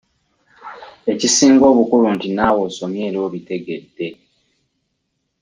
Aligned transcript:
Ekisinga 1.11 1.63
obukulu 1.71 2.05
nti 2.15 2.27
naawe 2.31 2.59
osomye 2.69 3.01
era 3.09 3.17
obitegedde. 3.27 4.07